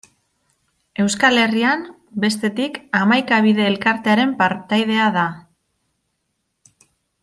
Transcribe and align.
Euskal 1.03 1.37
Herrian, 1.41 1.83
bestetik, 2.25 2.81
Hamaika 3.01 3.41
Bide 3.49 3.69
Elkartearen 3.73 4.35
partaidea 4.43 5.07
da. 5.21 5.27